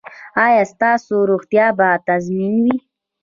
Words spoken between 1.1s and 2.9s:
روغتیا به تضمین وي؟